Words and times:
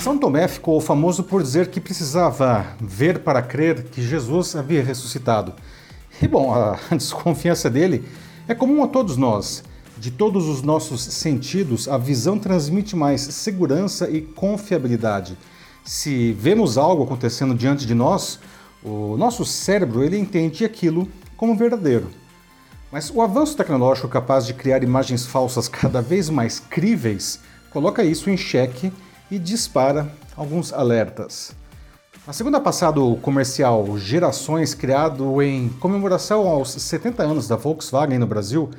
São 0.00 0.16
Tomé 0.16 0.48
ficou 0.48 0.80
famoso 0.80 1.22
por 1.22 1.42
dizer 1.42 1.68
que 1.68 1.78
precisava 1.78 2.66
ver 2.80 3.18
para 3.18 3.42
crer 3.42 3.82
que 3.82 4.00
Jesus 4.00 4.56
havia 4.56 4.82
ressuscitado. 4.82 5.52
E 6.22 6.26
bom, 6.26 6.54
a 6.54 6.78
desconfiança 6.96 7.68
dele 7.68 8.08
é 8.48 8.54
comum 8.54 8.82
a 8.82 8.88
todos 8.88 9.18
nós. 9.18 9.62
De 9.98 10.10
todos 10.10 10.48
os 10.48 10.62
nossos 10.62 11.02
sentidos, 11.02 11.86
a 11.86 11.98
visão 11.98 12.38
transmite 12.38 12.96
mais 12.96 13.20
segurança 13.20 14.08
e 14.08 14.22
confiabilidade. 14.22 15.36
Se 15.84 16.32
vemos 16.32 16.78
algo 16.78 17.02
acontecendo 17.02 17.54
diante 17.54 17.84
de 17.84 17.94
nós, 17.94 18.40
o 18.82 19.18
nosso 19.18 19.44
cérebro 19.44 20.02
ele 20.02 20.16
entende 20.16 20.64
aquilo 20.64 21.06
como 21.36 21.54
verdadeiro. 21.54 22.08
Mas 22.90 23.10
o 23.14 23.20
avanço 23.20 23.54
tecnológico 23.54 24.08
capaz 24.08 24.46
de 24.46 24.54
criar 24.54 24.82
imagens 24.82 25.26
falsas 25.26 25.68
cada 25.68 26.00
vez 26.00 26.30
mais 26.30 26.58
críveis 26.58 27.38
coloca 27.70 28.02
isso 28.02 28.30
em 28.30 28.36
xeque 28.38 28.90
e 29.30 29.38
dispara 29.38 30.10
alguns 30.36 30.72
alertas. 30.72 31.54
Na 32.26 32.32
segunda 32.32 32.60
passada, 32.60 33.00
o 33.00 33.16
comercial 33.16 33.96
Gerações, 33.98 34.74
criado 34.74 35.40
em 35.40 35.68
comemoração 35.80 36.46
aos 36.46 36.72
70 36.72 37.22
anos 37.22 37.48
da 37.48 37.56
Volkswagen 37.56 38.18
no 38.18 38.26
Brasil, 38.26 38.70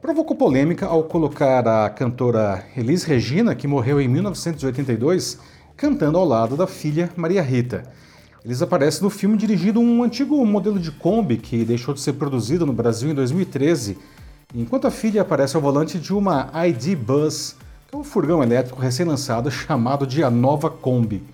provocou 0.00 0.34
polêmica 0.34 0.86
ao 0.86 1.04
colocar 1.04 1.68
a 1.68 1.90
cantora 1.90 2.64
Elis 2.76 3.04
Regina, 3.04 3.54
que 3.54 3.68
morreu 3.68 4.00
em 4.00 4.08
1982, 4.08 5.38
cantando 5.76 6.16
ao 6.16 6.24
lado 6.24 6.56
da 6.56 6.66
filha 6.66 7.10
Maria 7.16 7.42
Rita. 7.42 7.82
Eles 8.42 8.62
aparecem 8.62 9.02
no 9.02 9.10
filme 9.10 9.36
dirigindo 9.36 9.78
um 9.78 10.02
antigo 10.02 10.44
modelo 10.46 10.78
de 10.78 10.90
Kombi 10.90 11.36
que 11.36 11.64
deixou 11.64 11.92
de 11.92 12.00
ser 12.00 12.14
produzido 12.14 12.64
no 12.64 12.72
Brasil 12.72 13.10
em 13.10 13.14
2013, 13.14 13.98
enquanto 14.54 14.86
a 14.86 14.90
filha 14.90 15.20
aparece 15.20 15.54
ao 15.54 15.62
volante 15.62 15.98
de 15.98 16.14
uma 16.14 16.50
ID 16.66 16.96
Bus 16.96 17.56
é 17.92 17.96
um 17.96 18.04
furgão 18.04 18.40
elétrico 18.40 18.80
recém-lançado 18.80 19.50
chamado 19.50 20.06
de 20.06 20.22
a 20.22 20.30
Nova 20.30 20.70
Kombi. 20.70 21.24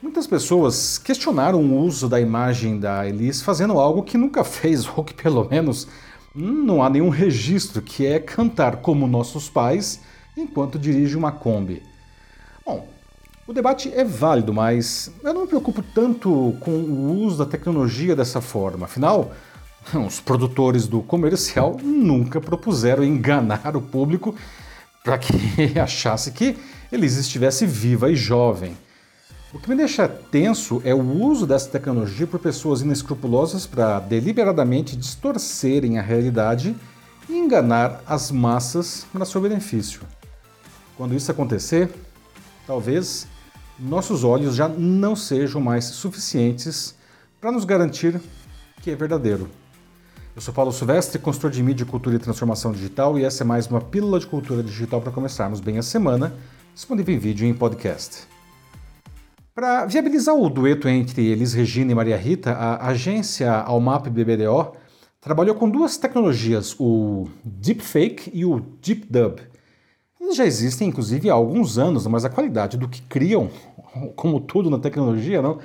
Muitas 0.00 0.26
pessoas 0.26 0.96
questionaram 0.96 1.60
o 1.60 1.78
uso 1.80 2.08
da 2.08 2.18
imagem 2.18 2.80
da 2.80 3.06
Elis 3.06 3.42
fazendo 3.42 3.78
algo 3.78 4.02
que 4.02 4.16
nunca 4.16 4.42
fez, 4.44 4.88
ou 4.96 5.04
que 5.04 5.12
pelo 5.12 5.46
menos 5.48 5.86
não 6.34 6.82
há 6.82 6.88
nenhum 6.88 7.10
registro, 7.10 7.82
que 7.82 8.06
é 8.06 8.18
cantar 8.18 8.76
como 8.76 9.06
nossos 9.06 9.50
pais 9.50 10.00
enquanto 10.34 10.78
dirige 10.78 11.16
uma 11.16 11.30
Kombi. 11.30 11.82
Bom, 12.64 12.88
o 13.46 13.52
debate 13.52 13.92
é 13.94 14.04
válido, 14.04 14.54
mas 14.54 15.12
eu 15.22 15.34
não 15.34 15.42
me 15.42 15.48
preocupo 15.48 15.82
tanto 15.94 16.56
com 16.60 16.70
o 16.70 17.24
uso 17.24 17.36
da 17.36 17.46
tecnologia 17.46 18.16
dessa 18.16 18.40
forma. 18.40 18.86
Afinal, 18.86 19.32
os 20.06 20.18
produtores 20.18 20.86
do 20.86 21.02
comercial 21.02 21.76
nunca 21.82 22.40
propuseram 22.40 23.04
enganar 23.04 23.76
o 23.76 23.82
público 23.82 24.34
para 25.04 25.18
que 25.18 25.32
achasse 25.78 26.30
que 26.32 26.56
Elisa 26.90 27.20
estivesse 27.20 27.66
viva 27.66 28.10
e 28.10 28.16
jovem. 28.16 28.76
O 29.52 29.58
que 29.58 29.68
me 29.68 29.76
deixa 29.76 30.08
tenso 30.08 30.80
é 30.84 30.94
o 30.94 31.02
uso 31.02 31.46
dessa 31.46 31.68
tecnologia 31.68 32.26
por 32.26 32.40
pessoas 32.40 32.80
inescrupulosas 32.80 33.66
para 33.66 34.00
deliberadamente 34.00 34.96
distorcerem 34.96 35.98
a 35.98 36.02
realidade 36.02 36.74
e 37.28 37.34
enganar 37.34 38.02
as 38.06 38.30
massas 38.30 39.06
para 39.12 39.26
seu 39.26 39.40
benefício. 39.40 40.00
Quando 40.96 41.14
isso 41.14 41.30
acontecer, 41.30 41.90
talvez 42.66 43.26
nossos 43.78 44.24
olhos 44.24 44.54
já 44.54 44.68
não 44.68 45.14
sejam 45.14 45.60
mais 45.60 45.84
suficientes 45.84 46.94
para 47.40 47.52
nos 47.52 47.64
garantir 47.64 48.20
que 48.80 48.90
é 48.90 48.96
verdadeiro. 48.96 49.50
Eu 50.34 50.40
sou 50.40 50.54
Paulo 50.54 50.72
Silvestre, 50.72 51.18
consultor 51.18 51.50
de 51.50 51.62
mídia, 51.62 51.84
cultura 51.84 52.16
e 52.16 52.18
transformação 52.18 52.72
digital, 52.72 53.18
e 53.18 53.24
essa 53.24 53.44
é 53.44 53.46
mais 53.46 53.66
uma 53.66 53.82
pílula 53.82 54.18
de 54.18 54.26
cultura 54.26 54.62
digital 54.62 54.98
para 54.98 55.12
começarmos 55.12 55.60
bem 55.60 55.76
a 55.76 55.82
semana, 55.82 56.34
disponível 56.74 57.14
em 57.14 57.18
vídeo 57.18 57.46
e 57.46 57.50
em 57.50 57.52
podcast. 57.52 58.26
Para 59.54 59.84
viabilizar 59.84 60.34
o 60.34 60.48
dueto 60.48 60.88
entre 60.88 61.26
Elis 61.26 61.52
Regina 61.52 61.92
e 61.92 61.94
Maria 61.94 62.16
Rita, 62.16 62.52
a 62.52 62.88
agência 62.88 63.52
Almap 63.52 64.06
BBDO 64.08 64.72
trabalhou 65.20 65.54
com 65.54 65.68
duas 65.68 65.98
tecnologias, 65.98 66.74
o 66.80 67.28
Deepfake 67.44 68.30
e 68.32 68.46
o 68.46 68.58
DeepDub. 68.82 69.38
Eles 70.18 70.34
já 70.34 70.46
existem, 70.46 70.88
inclusive, 70.88 71.28
há 71.28 71.34
alguns 71.34 71.76
anos, 71.76 72.06
mas 72.06 72.24
a 72.24 72.30
qualidade 72.30 72.78
do 72.78 72.88
que 72.88 73.02
criam, 73.02 73.50
como 74.16 74.40
tudo 74.40 74.70
na 74.70 74.78
tecnologia, 74.78 75.42
não, 75.42 75.58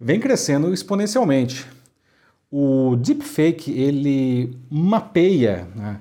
vem 0.00 0.18
crescendo 0.18 0.74
exponencialmente. 0.74 1.77
O 2.50 2.96
deepfake 2.96 3.70
ele 3.72 4.56
mapeia 4.70 5.68
né, 5.76 6.00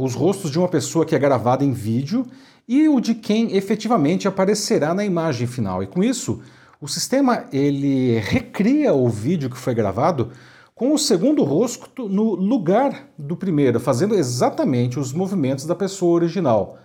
os 0.00 0.14
rostos 0.14 0.50
de 0.50 0.58
uma 0.58 0.68
pessoa 0.68 1.04
que 1.04 1.14
é 1.14 1.18
gravada 1.18 1.64
em 1.64 1.72
vídeo 1.72 2.26
e 2.66 2.88
o 2.88 3.00
de 3.00 3.14
quem 3.14 3.56
efetivamente 3.56 4.26
aparecerá 4.26 4.94
na 4.94 5.04
imagem 5.04 5.46
final. 5.46 5.82
E 5.82 5.86
com 5.86 6.02
isso, 6.02 6.40
o 6.80 6.88
sistema 6.88 7.44
ele 7.52 8.18
recria 8.20 8.94
o 8.94 9.08
vídeo 9.08 9.50
que 9.50 9.58
foi 9.58 9.74
gravado 9.74 10.30
com 10.74 10.94
o 10.94 10.98
segundo 10.98 11.44
rosto 11.44 12.08
no 12.08 12.34
lugar 12.34 13.10
do 13.18 13.36
primeiro, 13.36 13.78
fazendo 13.78 14.14
exatamente 14.14 14.98
os 14.98 15.12
movimentos 15.12 15.66
da 15.66 15.74
pessoa 15.74 16.14
original. 16.14 16.78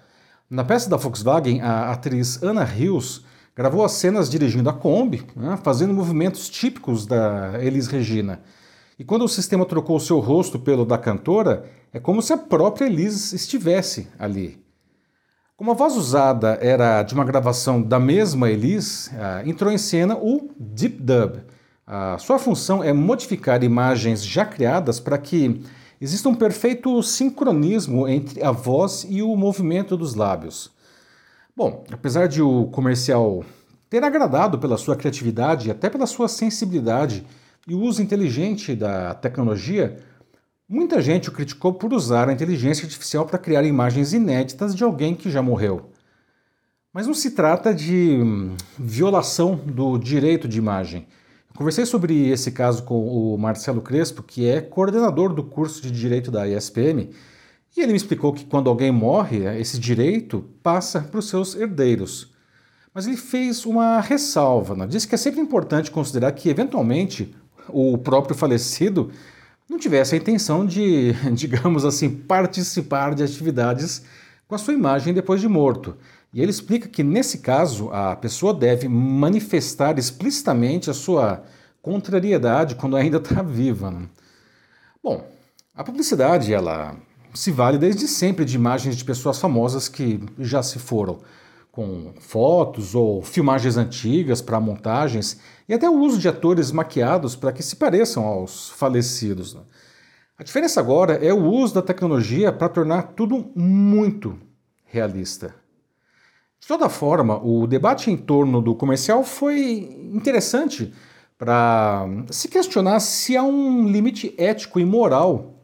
Na 0.50 0.66
peça 0.66 0.90
da 0.90 0.98
Volkswagen, 0.98 1.62
a 1.62 1.92
atriz 1.92 2.44
Anna 2.44 2.66
Hills 2.66 3.22
gravou 3.56 3.86
as 3.86 3.94
cenas 3.94 4.30
dirigindo 4.30 4.70
a 4.70 4.74
Kombi, 4.74 5.26
né, 5.34 5.58
fazendo 5.64 5.94
movimentos 5.94 6.50
típicos 6.50 7.06
da 7.06 7.54
Elis 7.64 7.88
Regina. 7.88 8.42
E 8.98 9.04
quando 9.04 9.26
o 9.26 9.30
sistema 9.30 9.66
trocou 9.66 10.00
seu 10.00 10.20
rosto 10.20 10.58
pelo 10.58 10.86
da 10.86 10.98
cantora, 10.98 11.66
é 11.92 12.00
como 12.00 12.22
se 12.22 12.32
a 12.32 12.38
própria 12.38 12.86
Elis 12.86 13.34
estivesse 13.34 14.08
ali. 14.18 14.64
Como 15.58 15.72
a 15.72 15.74
voz 15.74 15.96
usada 15.96 16.58
era 16.62 17.04
de 17.04 17.14
uma 17.14 17.26
gravação 17.26 17.82
da 17.82 18.00
mesma 18.00 18.50
Elis, 18.50 19.08
uh, 19.08 19.48
entrou 19.48 19.72
em 19.72 19.78
cena 19.78 20.16
o 20.16 20.50
Deep 20.58 21.02
Dub. 21.02 21.38
Uh, 21.88 22.20
sua 22.20 22.40
função 22.40 22.84
é 22.84 22.92
modificar 22.94 23.64
imagens 23.64 24.26
já 24.26 24.46
criadas 24.46 25.00
para 25.00 25.18
que 25.18 25.62
exista 26.00 26.30
um 26.30 26.36
perfeito 26.36 27.02
sincronismo 27.04 28.08
entre 28.08 28.44
a 28.44 28.52
voz 28.52 29.06
e 29.10 29.22
o 29.22 29.36
movimento 29.36 29.98
dos 29.98 30.16
lábios. 30.16 30.72
Bom, 31.56 31.86
apesar 31.92 32.28
de 32.28 32.42
o 32.42 32.68
comercial 32.68 33.44
ter 33.90 34.04
agradado 34.04 34.60
pela 34.60 34.78
sua 34.78 34.96
criatividade 34.96 35.68
e 35.68 35.72
até 35.72 35.90
pela 35.90 36.06
sua 36.06 36.28
sensibilidade, 36.28 37.26
e 37.68 37.74
o 37.74 37.82
uso 37.82 38.02
inteligente 38.02 38.76
da 38.76 39.14
tecnologia, 39.16 39.98
muita 40.70 41.02
gente 41.02 41.30
o 41.30 41.32
criticou 41.32 41.74
por 41.74 41.94
usar 41.94 42.30
a 42.30 42.34
inteligência 42.34 42.86
artificial 42.86 43.26
para 43.26 43.40
criar 43.40 43.64
imagens 43.64 44.14
inéditas 44.14 44.76
de 44.76 44.84
alguém 44.84 45.16
que 45.16 45.32
já 45.32 45.42
morreu. 45.42 45.90
Mas 46.94 47.08
não 47.08 47.14
se 47.14 47.32
trata 47.32 47.74
de 47.74 48.20
hum, 48.22 48.56
violação 48.78 49.56
do 49.56 49.98
direito 49.98 50.48
de 50.48 50.58
imagem. 50.58 51.08
Eu 51.50 51.56
conversei 51.58 51.86
sobre 51.86 52.30
esse 52.30 52.52
caso 52.52 52.84
com 52.84 53.08
o 53.08 53.38
Marcelo 53.38 53.82
Crespo, 53.82 54.24
que 54.24 54.48
é 54.48 54.62
coordenador 54.62 55.34
do 55.34 55.44
curso 55.44 55.82
de 55.82 55.92
Direito 55.92 56.32
da 56.32 56.48
ESPM, 56.48 57.10
e 57.76 57.82
ele 57.82 57.92
me 57.92 57.98
explicou 57.98 58.32
que 58.32 58.46
quando 58.46 58.70
alguém 58.70 58.92
morre, 58.92 59.44
esse 59.60 59.78
direito 59.78 60.46
passa 60.64 61.02
para 61.02 61.20
os 61.20 61.28
seus 61.28 61.56
herdeiros. 61.56 62.34
Mas 62.94 63.06
ele 63.06 63.18
fez 63.18 63.66
uma 63.66 64.00
ressalva, 64.00 64.74
né? 64.74 64.88
disse 64.88 65.06
que 65.06 65.16
é 65.16 65.18
sempre 65.18 65.42
importante 65.42 65.92
considerar 65.92 66.32
que, 66.32 66.48
eventualmente, 66.48 67.36
o 67.70 67.98
próprio 67.98 68.36
falecido 68.36 69.12
não 69.70 69.80
tivesse 69.80 70.16
a 70.16 70.18
intenção 70.18 70.66
de, 70.66 71.14
digamos 71.34 71.86
assim, 71.86 72.10
participar 72.10 73.16
de 73.16 73.24
atividades 73.24 74.04
com 74.48 74.56
a 74.56 74.58
sua 74.58 74.74
imagem 74.74 75.14
depois 75.14 75.42
de 75.42 75.48
morto. 75.48 75.98
E 76.34 76.42
ele 76.42 76.52
explica 76.52 76.88
que, 76.88 77.04
nesse 77.04 77.40
caso, 77.40 77.90
a 77.92 78.16
pessoa 78.16 78.54
deve 78.54 78.88
manifestar 78.88 79.98
explicitamente 79.98 80.90
a 80.90 80.94
sua 80.94 81.44
contrariedade 81.82 82.76
quando 82.76 82.98
ainda 82.98 83.18
está 83.18 83.42
viva. 83.42 83.90
Né? 83.90 84.08
Bom, 85.02 85.26
a 85.74 85.84
publicidade, 85.84 86.54
ela 86.54 86.96
se 87.34 87.52
vale 87.52 87.78
desde 87.78 88.08
sempre 88.08 88.46
de 88.46 88.56
imagens 88.56 88.96
de 88.96 89.06
pessoas 89.06 89.40
famosas 89.40 89.88
que 89.88 90.20
já 90.40 90.62
se 90.62 90.80
foram 90.80 91.20
com 91.76 92.14
fotos 92.20 92.96
ou 92.96 93.22
filmagens 93.22 93.76
antigas 93.76 94.42
para 94.42 94.62
montagens 94.62 95.42
e 95.68 95.74
até 95.74 95.90
o 95.90 96.00
uso 96.00 96.18
de 96.18 96.30
atores 96.30 96.72
maquiados 96.72 97.36
para 97.36 97.52
que 97.52 97.62
se 97.62 97.76
pareçam 97.76 98.24
aos 98.24 98.70
falecidos. 98.70 99.54
Né? 99.54 99.62
A 100.40 100.44
diferença 100.44 100.80
agora 100.80 101.14
é 101.16 101.34
o 101.34 101.44
uso 101.44 101.76
da 101.76 101.82
tecnologia 101.82 102.50
para 102.54 102.70
tornar 102.70 103.14
tudo 103.14 103.52
muito 103.54 104.40
realista. 104.86 105.54
De 106.62 106.66
toda 106.66 106.88
forma, 106.88 107.44
o 107.44 107.68
debate 107.68 108.10
em 108.10 108.16
torno 108.16 108.62
do 108.62 108.74
comercial 108.74 109.22
foi 109.22 110.10
interessante 110.14 110.94
para 111.38 112.08
se 112.32 112.48
questionar 112.48 113.02
se 113.02 113.36
há 113.36 113.44
um 113.44 113.86
limite 113.90 114.34
ético 114.38 114.80
e 114.80 114.86
moral 114.86 115.56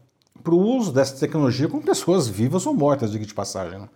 para 0.44 0.53
o 0.53 0.59
uso 0.59 0.91
dessa 0.91 1.18
tecnologia 1.18 1.69
com 1.69 1.80
pessoas 1.80 2.27
vivas 2.27 2.65
ou 2.65 2.74
mortas, 2.74 3.13
diga 3.13 3.25
de 3.25 3.33
passagem. 3.33 3.80
Né? 3.80 3.88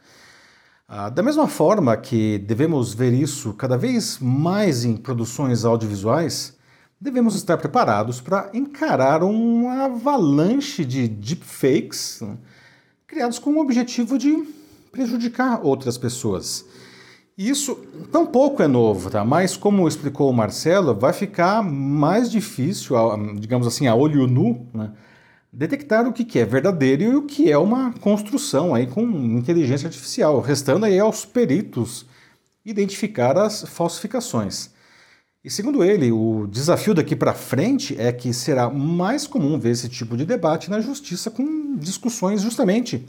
Ah, 0.87 1.09
da 1.09 1.23
mesma 1.23 1.47
forma 1.47 1.97
que 1.97 2.37
devemos 2.37 2.93
ver 2.93 3.11
isso 3.11 3.53
cada 3.53 3.75
vez 3.75 4.19
mais 4.19 4.85
em 4.85 4.95
produções 4.95 5.65
audiovisuais, 5.65 6.55
devemos 7.01 7.35
estar 7.35 7.57
preparados 7.57 8.21
para 8.21 8.51
encarar 8.53 9.23
uma 9.23 9.85
avalanche 9.85 10.85
de 10.85 11.07
deepfakes 11.07 12.21
né, 12.21 12.37
criados 13.07 13.39
com 13.39 13.53
o 13.53 13.61
objetivo 13.61 14.15
de 14.15 14.47
prejudicar 14.91 15.59
outras 15.63 15.97
pessoas. 15.97 16.63
Isso 17.35 17.75
tampouco 18.11 18.61
é 18.61 18.67
novo, 18.67 19.09
tá? 19.09 19.25
Mas 19.25 19.57
como 19.57 19.87
explicou 19.87 20.29
o 20.29 20.33
Marcelo, 20.33 20.93
vai 20.93 21.13
ficar 21.13 21.63
mais 21.63 22.29
difícil, 22.29 22.95
digamos 23.39 23.65
assim, 23.65 23.87
a 23.87 23.95
olho 23.95 24.27
nu, 24.27 24.67
né? 24.71 24.91
Detectar 25.55 26.05
o 26.05 26.11
que 26.11 26.37
é 26.37 26.43
verdadeiro 26.43 27.03
e 27.03 27.15
o 27.15 27.21
que 27.21 27.49
é 27.49 27.57
uma 27.57 27.93
construção 27.93 28.75
aí 28.75 28.85
com 28.85 29.01
inteligência 29.01 29.87
artificial, 29.87 30.41
restando 30.41 30.85
aí 30.85 30.99
aos 30.99 31.23
peritos 31.23 32.05
identificar 32.65 33.37
as 33.37 33.61
falsificações. 33.61 34.71
E 35.41 35.49
segundo 35.49 35.83
ele, 35.83 36.11
o 36.11 36.45
desafio 36.47 36.93
daqui 36.93 37.15
para 37.15 37.33
frente 37.33 37.95
é 37.97 38.11
que 38.11 38.33
será 38.33 38.69
mais 38.69 39.27
comum 39.27 39.57
ver 39.57 39.69
esse 39.69 39.87
tipo 39.87 40.17
de 40.17 40.25
debate 40.25 40.69
na 40.69 40.81
justiça 40.81 41.31
com 41.31 41.77
discussões 41.77 42.41
justamente 42.41 43.07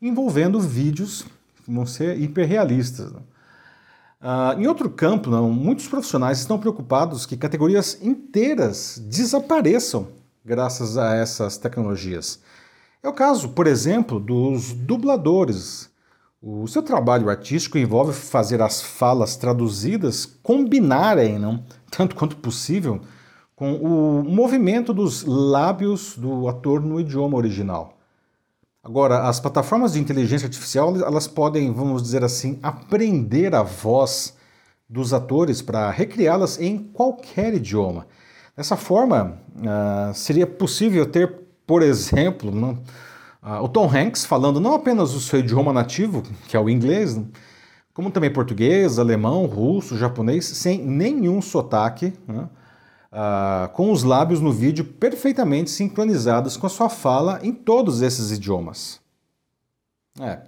envolvendo 0.00 0.60
vídeos 0.60 1.26
que 1.64 1.70
vão 1.70 1.84
ser 1.84 2.18
hiperrealistas. 2.18 3.10
Uh, 3.10 4.58
em 4.58 4.66
outro 4.66 4.88
campo, 4.88 5.28
não, 5.28 5.50
muitos 5.50 5.88
profissionais 5.88 6.38
estão 6.38 6.58
preocupados 6.58 7.26
que 7.26 7.36
categorias 7.36 7.98
inteiras 8.00 9.02
desapareçam 9.10 10.21
graças 10.44 10.98
a 10.98 11.14
essas 11.14 11.56
tecnologias. 11.56 12.40
É 13.02 13.08
o 13.08 13.12
caso, 13.12 13.50
por 13.50 13.66
exemplo, 13.66 14.20
dos 14.20 14.72
dubladores. 14.72 15.90
O 16.40 16.66
seu 16.66 16.82
trabalho 16.82 17.28
artístico 17.28 17.78
envolve 17.78 18.12
fazer 18.12 18.60
as 18.60 18.82
falas 18.82 19.36
traduzidas 19.36 20.26
combinarem, 20.42 21.38
não, 21.38 21.64
tanto 21.90 22.16
quanto 22.16 22.36
possível, 22.36 23.00
com 23.54 23.74
o 23.74 24.24
movimento 24.24 24.92
dos 24.92 25.24
lábios 25.24 26.16
do 26.16 26.48
ator 26.48 26.80
no 26.80 27.00
idioma 27.00 27.36
original. 27.36 27.98
Agora, 28.82 29.28
as 29.28 29.38
plataformas 29.38 29.92
de 29.92 30.00
inteligência 30.00 30.46
artificial, 30.46 30.96
elas 30.96 31.28
podem, 31.28 31.72
vamos 31.72 32.02
dizer 32.02 32.24
assim, 32.24 32.58
aprender 32.60 33.54
a 33.54 33.62
voz 33.62 34.36
dos 34.88 35.14
atores 35.14 35.62
para 35.62 35.88
recriá-las 35.90 36.60
em 36.60 36.76
qualquer 36.76 37.54
idioma. 37.54 38.08
Dessa 38.56 38.76
forma, 38.76 39.38
uh, 39.56 40.14
seria 40.14 40.46
possível 40.46 41.06
ter, 41.06 41.40
por 41.66 41.82
exemplo, 41.82 42.50
uh, 43.42 43.62
o 43.62 43.68
Tom 43.68 43.88
Hanks 43.88 44.24
falando 44.24 44.60
não 44.60 44.74
apenas 44.74 45.14
o 45.14 45.20
seu 45.20 45.40
idioma 45.40 45.72
nativo, 45.72 46.22
que 46.48 46.56
é 46.56 46.60
o 46.60 46.68
inglês, 46.68 47.16
né, 47.16 47.24
como 47.94 48.10
também 48.10 48.32
português, 48.32 48.98
alemão, 48.98 49.46
russo, 49.46 49.96
japonês, 49.96 50.44
sem 50.44 50.78
nenhum 50.78 51.40
sotaque. 51.42 52.12
Né? 52.26 52.48
uh, 53.12 53.68
com 53.72 53.92
os 53.92 54.02
lábios 54.02 54.40
no 54.40 54.50
vídeo 54.50 54.84
perfeitamente 54.84 55.70
sincronizados 55.70 56.56
com 56.56 56.66
a 56.66 56.70
sua 56.70 56.88
fala 56.88 57.38
em 57.42 57.52
todos 57.52 58.00
esses 58.00 58.30
idiomas. 58.30 59.00
É. 60.18 60.40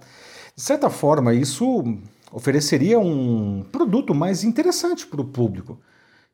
De 0.55 0.61
certa 0.61 0.89
forma, 0.89 1.33
isso 1.33 1.83
ofereceria 2.31 2.99
um 2.99 3.63
produto 3.71 4.13
mais 4.13 4.43
interessante 4.43 5.05
para 5.05 5.21
o 5.21 5.25
público. 5.25 5.79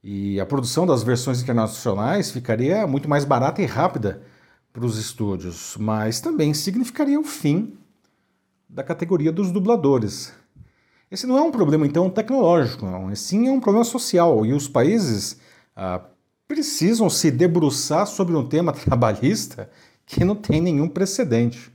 E 0.04 0.40
a 0.40 0.46
produção 0.46 0.86
das 0.86 1.04
versões 1.04 1.42
internacionais 1.42 2.32
ficaria 2.32 2.88
muito 2.88 3.08
mais 3.08 3.24
barata 3.24 3.62
e 3.62 3.66
rápida 3.66 4.22
para 4.74 4.86
os 4.86 4.98
estúdios, 4.98 5.76
mas 5.80 6.20
também 6.20 6.54
significaria 6.54 7.20
o 7.20 7.24
fim 7.24 7.78
da 8.68 8.84
categoria 8.84 9.32
dos 9.32 9.52
dubladores. 9.52 10.34
Esse 11.12 11.28
não 11.28 11.38
é 11.38 11.42
um 11.42 11.52
problema, 11.52 11.86
então, 11.86 12.10
tecnológico, 12.10 12.86
não. 12.86 13.14
sim 13.16 13.48
é 13.48 13.52
um 13.52 13.60
problema 13.60 13.84
social, 13.84 14.46
e 14.46 14.54
os 14.54 14.68
países 14.68 15.40
ah, 15.76 16.02
precisam 16.48 17.10
se 17.10 17.30
debruçar 17.30 18.08
sobre 18.08 18.36
um 18.36 18.48
tema 18.48 18.72
trabalhista 18.74 19.70
que 20.06 20.24
não 20.24 20.36
tem 20.36 20.62
nenhum 20.62 20.88
precedente. 20.88 21.72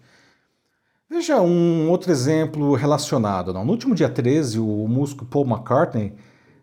Veja 1.08 1.40
um 1.40 1.88
outro 1.90 2.10
exemplo 2.10 2.74
relacionado. 2.74 3.52
No 3.52 3.70
último 3.70 3.94
dia 3.94 4.08
13, 4.08 4.58
o 4.58 4.88
músico 4.88 5.24
Paul 5.24 5.46
McCartney 5.46 6.14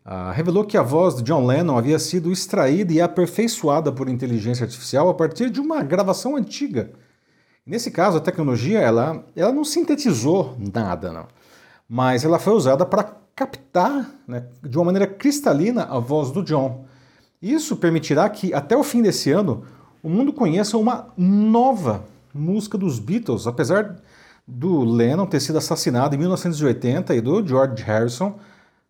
uh, 0.05 0.31
revelou 0.33 0.65
que 0.65 0.77
a 0.77 0.81
voz 0.81 1.15
de 1.15 1.23
John 1.23 1.45
Lennon 1.45 1.77
havia 1.77 1.99
sido 1.99 2.31
extraída 2.31 2.93
e 2.93 3.01
aperfeiçoada 3.01 3.91
por 3.91 4.09
inteligência 4.09 4.63
artificial 4.63 5.09
a 5.09 5.13
partir 5.13 5.49
de 5.49 5.59
uma 5.59 5.81
gravação 5.83 6.35
antiga. 6.35 6.91
Nesse 7.65 7.91
caso, 7.91 8.17
a 8.17 8.21
tecnologia 8.21 8.79
ela, 8.79 9.23
ela 9.35 9.51
não 9.51 9.63
sintetizou 9.63 10.55
nada, 10.57 11.11
não. 11.11 11.27
mas 11.87 12.25
ela 12.25 12.37
foi 12.37 12.53
usada 12.53 12.85
para 12.85 13.15
captar 13.35 14.09
né, 14.27 14.45
de 14.61 14.77
uma 14.77 14.85
maneira 14.85 15.07
cristalina 15.07 15.83
a 15.83 15.97
voz 15.97 16.31
do 16.31 16.43
John. 16.43 16.85
Isso 17.41 17.75
permitirá 17.77 18.29
que, 18.29 18.53
até 18.53 18.75
o 18.75 18.83
fim 18.83 19.01
desse 19.01 19.31
ano, 19.31 19.63
o 20.01 20.09
mundo 20.09 20.33
conheça 20.33 20.77
uma 20.77 21.07
nova 21.17 22.03
música 22.33 22.77
dos 22.77 22.99
Beatles, 22.99 23.47
apesar 23.47 23.95
do 24.45 24.83
Lennon 24.83 25.25
ter 25.25 25.39
sido 25.39 25.57
assassinado 25.57 26.15
em 26.15 26.17
1980 26.17 27.15
e 27.15 27.21
do 27.21 27.45
George 27.45 27.81
Harrison 27.83 28.37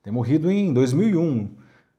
ter 0.03 0.11
morrido 0.11 0.51
em 0.51 0.73
2001. 0.73 1.49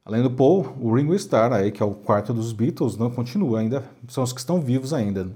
Além 0.04 0.22
do 0.22 0.30
Paul, 0.30 0.76
o 0.78 0.94
Ringo 0.94 1.14
Starr, 1.14 1.54
aí, 1.54 1.72
que 1.72 1.82
é 1.82 1.86
o 1.86 1.94
quarto 1.94 2.34
dos 2.34 2.52
Beatles, 2.52 2.98
não 2.98 3.10
continua 3.10 3.60
ainda, 3.60 3.82
são 4.08 4.22
os 4.22 4.30
que 4.30 4.40
estão 4.40 4.60
vivos 4.60 4.92
ainda. 4.92 5.30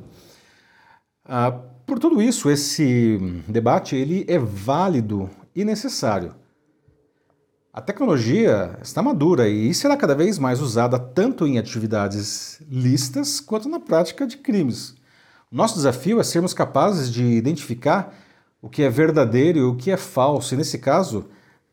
Ah, 1.25 1.50
por 1.87 1.99
tudo 1.99 2.20
isso, 2.20 2.50
esse 2.50 3.43
debate 3.49 3.97
ele 3.97 4.26
é 4.29 4.38
válido 4.38 5.31
e 5.56 5.65
necessário. 5.65 6.35
A 7.73 7.81
tecnologia 7.81 8.79
está 8.82 9.03
madura 9.03 9.49
e 9.49 9.73
será 9.73 9.97
cada 9.97 10.14
vez 10.14 10.38
mais 10.38 10.61
usada 10.61 10.99
tanto 10.99 11.47
em 11.47 11.59
atividades 11.59 12.61
lícitas 12.71 13.41
quanto 13.41 13.67
na 13.67 13.81
prática 13.81 14.26
de 14.26 14.37
crimes. 14.37 14.94
Nosso 15.50 15.76
desafio 15.76 16.21
é 16.21 16.23
sermos 16.23 16.53
capazes 16.53 17.11
de 17.11 17.25
identificar 17.25 18.14
o 18.61 18.69
que 18.69 18.82
é 18.82 18.91
verdadeiro 18.91 19.59
e 19.59 19.62
o 19.62 19.76
que 19.76 19.91
é 19.91 19.97
falso, 19.97 20.53
e 20.53 20.59
nesse 20.59 20.79
caso, 20.79 21.31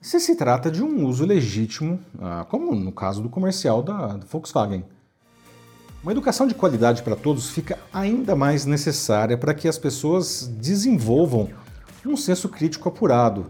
se 0.07 0.19
se 0.19 0.36
trata 0.36 0.69
de 0.69 0.84
um 0.84 1.06
uso 1.06 1.25
legítimo, 1.25 2.00
ah, 2.19 2.46
como 2.50 2.75
no 2.75 2.92
caso 2.92 3.22
do 3.22 3.30
comercial 3.30 3.81
da 3.81 4.18
Volkswagen. 4.31 4.84
Uma 6.04 6.12
educação 6.12 6.46
de 6.46 6.54
qualidade 6.54 7.02
para 7.02 7.16
todos 7.16 7.50
fica 7.50 7.80
ainda 7.92 8.36
mais 8.36 8.66
necessária 8.66 9.38
para 9.38 9.54
que 9.54 9.68
as 9.68 9.78
pessoas 9.78 10.48
desenvolvam 10.60 11.50
um 12.06 12.16
senso 12.16 12.48
crítico 12.48 12.88
apurado 12.88 13.50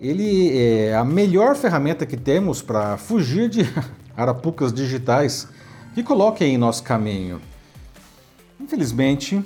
ele 0.00 0.56
é 0.58 0.94
a 0.94 1.04
melhor 1.04 1.56
ferramenta 1.56 2.04
que 2.04 2.16
temos 2.16 2.60
para 2.60 2.96
fugir 2.98 3.48
de 3.48 3.62
arapucas 4.14 4.72
digitais 4.72 5.48
que 5.94 6.02
coloquem 6.02 6.54
em 6.54 6.58
nosso 6.58 6.82
caminho. 6.82 7.40
Infelizmente, 8.60 9.42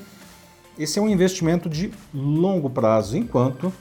esse 0.76 0.99
é 0.99 1.02
um 1.02 1.08
investimento 1.08 1.69
de 1.69 1.93
longo 2.12 2.69
prazo, 2.70 3.17
enquanto 3.17 3.73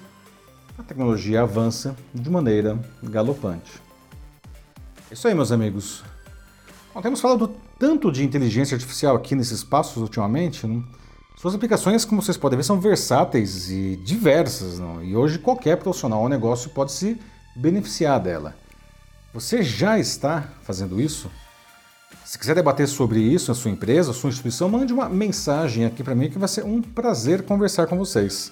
a 0.77 0.83
tecnologia 0.83 1.41
avança 1.41 1.95
de 2.13 2.29
maneira 2.29 2.77
galopante. 3.01 3.81
É 5.10 5.13
isso 5.13 5.27
aí, 5.27 5.34
meus 5.34 5.51
amigos. 5.51 6.03
Bom, 6.93 7.01
temos 7.01 7.19
falado 7.19 7.55
tanto 7.79 8.12
de 8.12 8.24
inteligência 8.24 8.75
artificial 8.75 9.15
aqui 9.15 9.36
nesses 9.36 9.63
passos 9.63 10.01
ultimamente. 10.01 10.67
Né? 10.67 10.84
Suas 11.36 11.55
aplicações, 11.55 12.05
como 12.05 12.22
vocês 12.22 12.38
podem 12.38 12.57
ver, 12.57 12.63
são 12.63 12.79
versáteis 12.79 13.69
e 13.69 13.96
diversas, 13.98 14.79
e 15.03 15.15
hoje 15.15 15.39
qualquer 15.39 15.77
profissional 15.77 16.22
ou 16.22 16.29
negócio 16.29 16.69
pode 16.69 16.91
se 16.91 17.19
beneficiar 17.55 18.19
dela. 18.19 18.55
Você 19.34 19.63
já 19.63 20.00
está 20.00 20.50
fazendo 20.63 21.00
isso? 21.01 21.29
Se 22.25 22.38
quiser 22.38 22.55
debater 22.55 22.88
sobre 22.88 23.19
isso 23.19 23.51
na 23.51 23.55
sua 23.55 23.72
empresa, 23.72 24.13
sua 24.13 24.29
instituição, 24.29 24.67
mande 24.67 24.91
uma 24.91 25.07
mensagem 25.07 25.86
aqui 25.86 26.03
para 26.03 26.15
mim 26.15 26.29
que 26.29 26.38
vai 26.38 26.48
ser 26.48 26.65
um 26.65 26.81
prazer 26.81 27.43
conversar 27.43 27.88
com 27.88 27.98
vocês. 27.98 28.51